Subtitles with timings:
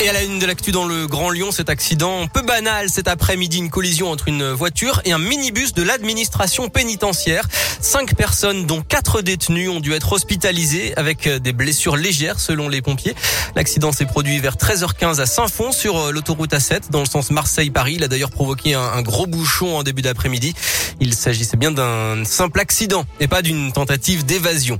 [0.00, 3.06] Et à la une de l'actu dans le Grand Lyon, cet accident peu banal cet
[3.06, 7.46] après-midi, une collision entre une voiture et un minibus de l'administration pénitentiaire.
[7.80, 12.82] Cinq personnes, dont quatre détenus, ont dû être hospitalisées avec des blessures légères selon les
[12.82, 13.14] pompiers.
[13.54, 17.94] L'accident s'est produit vers 13h15 à Saint-Fond sur euh, l'autoroute A7 dans le sens Marseille-Paris.
[17.96, 20.54] Il a d'ailleurs provoqué un, gros bouchon en début d'après-midi.
[21.00, 24.78] Il s'agissait bien d'un simple accident et pas d'une tentative d'évasion.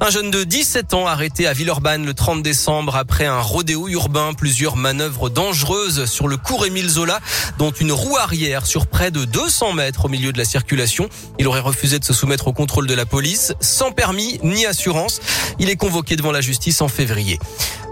[0.00, 4.32] Un jeune de 17 ans arrêté à Villeurbanne le 30 décembre après un rodéo urbain.
[4.34, 7.20] Plusieurs manœuvres dangereuses sur le cours Émile Zola,
[7.58, 11.08] dont une roue arrière sur près de 200 mètres au milieu de la circulation.
[11.38, 15.20] Il aurait refusé de se soumettre au contrôle de la police, sans permis ni assurance.
[15.58, 17.38] Il est convoqué devant la justice en février.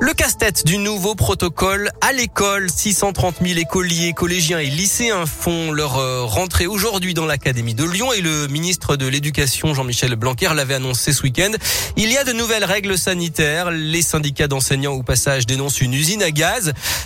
[0.00, 2.68] Le casse-tête du nouveau protocole à l'école.
[2.68, 8.12] 630 000 écoliers, collégiens et lycéens font leur euh, rentrée aujourd'hui dans l'Académie de Lyon
[8.12, 11.52] et le ministre de l'Éducation, Jean-Michel Blanquer, l'avait annoncé ce week-end.
[11.96, 13.70] Il y a de nouvelles règles sanitaires.
[13.70, 16.53] Les syndicats d'enseignants au passage dénoncent une usine à gaz.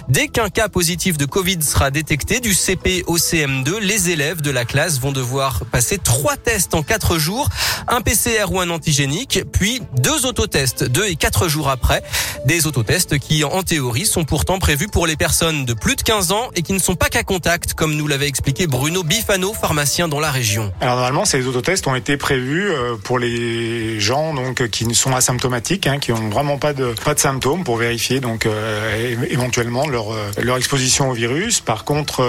[0.09, 4.50] Dès qu'un cas positif de Covid sera détecté du CP au CM2, les élèves de
[4.50, 7.48] la classe vont devoir passer trois tests en quatre jours,
[7.89, 12.03] un PCR ou un antigénique, puis deux autotests deux et quatre jours après.
[12.47, 16.33] Des autotests qui, en théorie, sont pourtant prévus pour les personnes de plus de 15
[16.33, 20.09] ans et qui ne sont pas qu'à contact, comme nous l'avait expliqué Bruno Bifano, pharmacien
[20.09, 20.72] dans la région.
[20.81, 25.87] Alors normalement, ces autotests ont été prévus euh, pour les gens donc qui sont asymptomatiques,
[25.87, 30.12] hein, qui ont vraiment pas de pas de symptômes pour vérifier donc euh, éventuellement leur
[30.12, 31.61] euh, leur exposition au virus.
[31.61, 32.22] Par contre,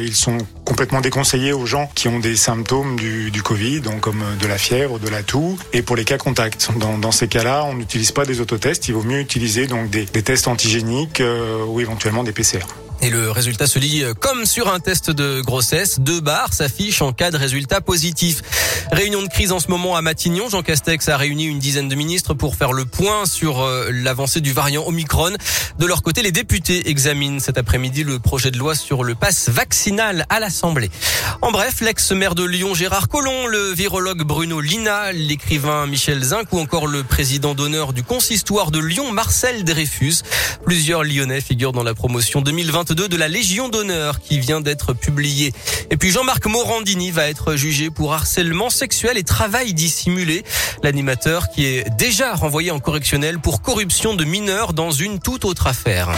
[0.00, 4.22] ils sont complètement déconseillés aux gens qui ont des symptômes du, du Covid, donc comme
[4.40, 6.70] de la fièvre, de la toux, et pour les cas contacts.
[6.76, 8.88] Dans, dans ces cas-là, on n'utilise pas des autotests.
[8.88, 12.60] Il vaut mieux utiliser donc des, des tests antigéniques euh, ou éventuellement des PCR.
[13.04, 15.98] Et le résultat se lit euh, comme sur un test de grossesse.
[15.98, 18.42] Deux barres s'affichent en cas de résultat positif.
[18.92, 20.48] Réunion de crise en ce moment à Matignon.
[20.48, 24.40] Jean Castex a réuni une dizaine de ministres pour faire le point sur euh, l'avancée
[24.40, 25.32] du variant Omicron.
[25.80, 29.48] De leur côté, les députés examinent cet après-midi le projet de loi sur le pass
[29.48, 30.90] vaccinal à l'Assemblée.
[31.40, 36.60] En bref, l'ex-maire de Lyon Gérard Collomb, le virologue Bruno Lina, l'écrivain Michel Zinc ou
[36.60, 40.18] encore le président d'honneur du consistoire de Lyon Marcel Dreyfus.
[40.64, 45.52] Plusieurs Lyonnais figurent dans la promotion 2022 de la Légion d'honneur qui vient d'être publié.
[45.90, 50.44] Et puis Jean-Marc Morandini va être jugé pour harcèlement sexuel et travail dissimulé.
[50.82, 55.66] L'animateur qui est déjà renvoyé en correctionnel pour corruption de mineurs dans une toute autre
[55.66, 56.10] affaire.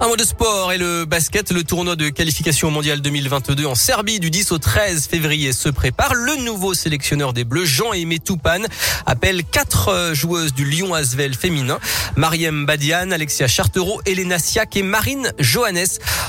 [0.00, 1.52] Un mot de sport et le basket.
[1.52, 6.14] Le tournoi de qualification mondial 2022 en Serbie du 10 au 13 février se prépare.
[6.14, 8.66] Le nouveau sélectionneur des Bleus, Jean-Aimé Toupane,
[9.06, 11.78] appelle quatre joueuses du Lyon Asvel féminin.
[12.16, 15.86] Mariem Badian, Alexia Chartereau, Elena Siak et Marine Johannes.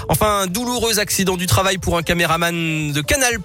[0.08, 3.40] Enfin, un douloureux accident du travail pour un caméraman de Canal+,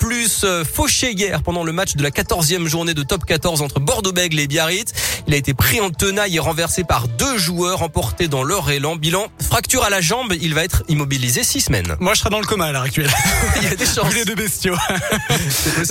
[0.44, 4.40] euh, fauché hier pendant le match de la 14e journée de top 14 entre Bordeaux-Bègles
[4.40, 4.92] et Biarritz.
[5.26, 8.96] Il a été pris en tenaille et renversé par deux joueurs emportés dans leur élan.
[8.96, 11.96] Bilan, fracture à la jambe, il va être immobilisé six semaines.
[11.98, 13.10] Moi, je serai dans le coma à l'heure actuelle.
[13.56, 14.14] il y a des chances.
[14.14, 14.76] Les deux bestiaux.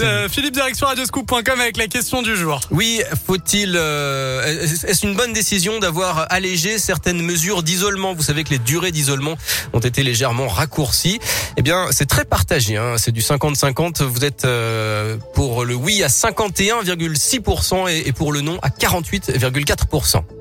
[0.01, 2.59] euh, Philippe, direction radioscoop.com avec la question du jour.
[2.69, 8.13] Oui, faut-il, euh, est-ce une bonne décision d'avoir allégé certaines mesures d'isolement?
[8.13, 9.35] Vous savez que les durées d'isolement
[9.73, 11.19] ont été légèrement raccourcies.
[11.57, 12.77] Eh bien, c'est très partagé.
[12.77, 12.95] Hein.
[12.97, 14.03] C'est du 50-50.
[14.03, 20.38] Vous êtes euh, pour le oui à 51,6% et, et pour le non à 48,4%.